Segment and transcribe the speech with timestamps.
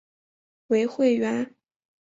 [0.65, 1.53] 为会员。